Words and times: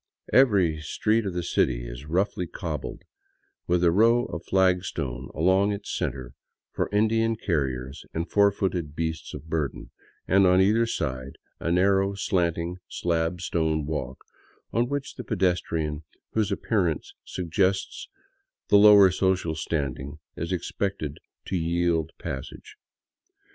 Every 0.33 0.79
street 0.81 1.27
of 1.27 1.33
the 1.33 1.43
city 1.43 1.87
is 1.87 2.07
roughly 2.07 2.47
cobbled, 2.47 3.03
with 3.67 3.83
a 3.83 3.91
row 3.91 4.25
of 4.25 4.43
flagstones 4.45 5.29
along 5.35 5.71
its 5.73 5.95
center 5.95 6.33
for 6.71 6.89
Indian 6.91 7.35
carriers 7.35 8.03
and 8.11 8.27
four 8.27 8.51
footed 8.51 8.95
beasts 8.95 9.35
of 9.35 9.47
burden, 9.47 9.91
and 10.27 10.47
on 10.47 10.59
either 10.59 10.87
side 10.87 11.33
a 11.59 11.71
narrow, 11.71 12.15
slanting 12.15 12.77
slab 12.87 13.41
stone 13.41 13.85
walk 13.85 14.23
on 14.73 14.89
which 14.89 15.13
the 15.17 15.23
pedestrian 15.23 16.03
whose 16.31 16.51
appearance 16.51 17.13
suggests 17.23 18.09
the 18.69 18.77
lower 18.79 19.11
social 19.11 19.53
standing 19.53 20.17
is 20.35 20.51
ex 20.51 20.71
pected 20.71 21.17
to 21.45 21.55
yield 21.55 22.11
the 22.17 22.23
passage. 22.23 22.75